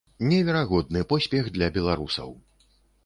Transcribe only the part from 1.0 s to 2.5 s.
поспех для беларусаў.